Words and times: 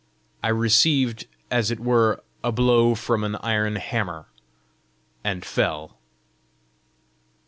I 0.41 0.47
received 0.47 1.27
as 1.51 1.69
it 1.69 1.79
were 1.79 2.23
a 2.43 2.51
blow 2.51 2.95
from 2.95 3.23
an 3.23 3.35
iron 3.35 3.75
hammer, 3.75 4.25
and 5.23 5.45
fell. 5.45 5.99